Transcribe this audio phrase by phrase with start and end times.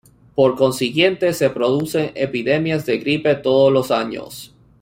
[0.33, 4.51] Por consiguiente, se producen epidemias de gripe todos los años.